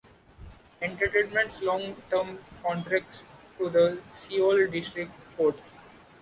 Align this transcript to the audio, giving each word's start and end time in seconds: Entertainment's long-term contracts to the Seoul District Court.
Entertainment's 0.81 1.61
long-term 1.61 2.39
contracts 2.65 3.23
to 3.59 3.69
the 3.69 4.01
Seoul 4.15 4.65
District 4.65 5.11
Court. 5.37 5.59